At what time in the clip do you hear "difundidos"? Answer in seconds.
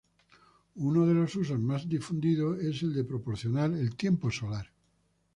1.87-2.57